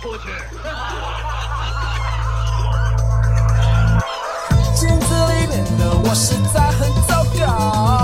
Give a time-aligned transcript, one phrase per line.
[0.00, 0.28] 出去。
[4.74, 8.00] 镜子里面的我实在很糟糕。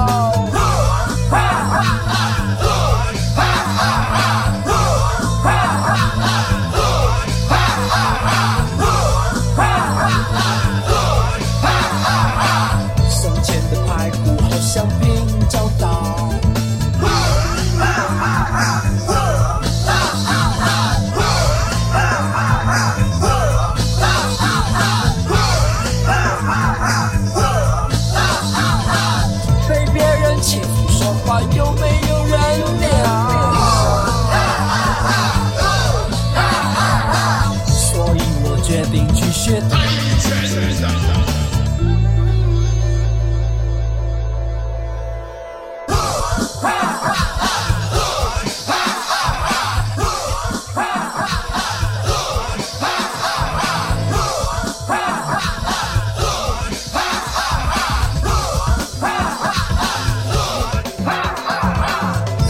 [14.77, 16.36] 像平交道。
[39.47, 39.63] 拳。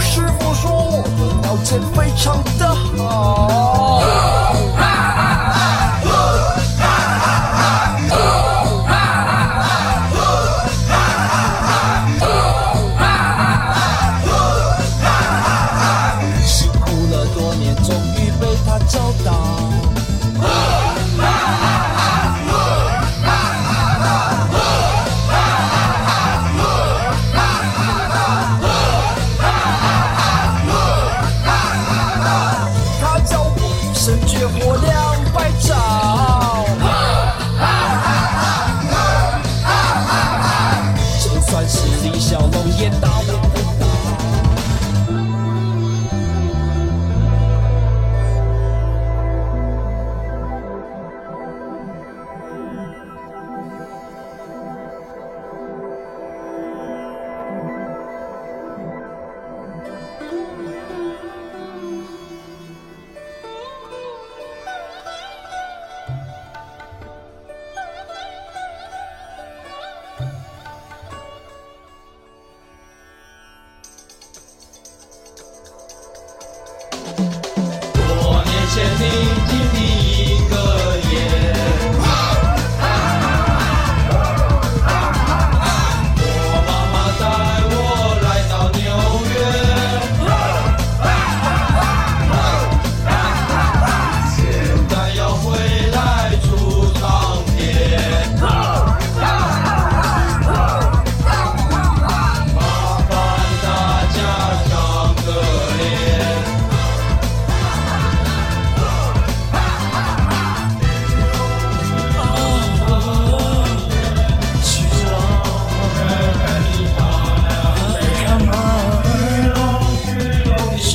[0.01, 2.43] 师傅说我的条件非常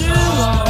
[0.01, 0.61] you are.